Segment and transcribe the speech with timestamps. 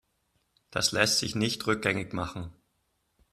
[0.71, 2.51] Das lässt sich nicht rückgängig machen.